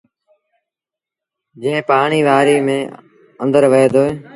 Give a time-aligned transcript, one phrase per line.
[1.61, 2.91] جيٚن پآڻيٚ وآريٚ ميݩ
[3.41, 4.05] آݩدر وهي دو۔